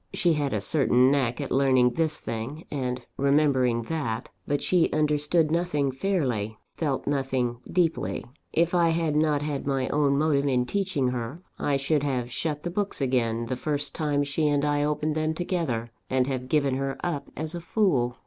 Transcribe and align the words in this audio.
She 0.15 0.33
had 0.33 0.51
a 0.51 0.61
certain 0.61 1.11
knack 1.11 1.39
at 1.39 1.51
learning 1.51 1.91
this 1.91 2.19
thing, 2.19 2.65
and 2.71 3.05
remembering 3.17 3.83
that; 3.83 4.31
but 4.47 4.63
she 4.63 4.89
understood 4.91 5.51
nothing 5.51 5.91
fairly, 5.91 6.57
felt 6.75 7.05
nothing 7.05 7.59
deeply. 7.71 8.25
If 8.51 8.73
I 8.73 8.89
had 8.89 9.15
not 9.15 9.43
had 9.43 9.67
my 9.67 9.89
own 9.89 10.17
motive 10.17 10.47
in 10.47 10.65
teaching 10.65 11.09
her, 11.09 11.43
I 11.59 11.77
should 11.77 12.01
have 12.01 12.31
shut 12.31 12.63
the 12.63 12.71
books 12.71 12.99
again, 12.99 13.45
the 13.45 13.55
first 13.55 13.93
time 13.93 14.23
she 14.23 14.47
and 14.47 14.65
I 14.65 14.83
opened 14.83 15.13
them 15.13 15.35
together, 15.35 15.91
and 16.09 16.25
have 16.25 16.49
given 16.49 16.77
her 16.77 16.97
up 17.03 17.29
as 17.37 17.53
a 17.53 17.61
fool. 17.61 18.17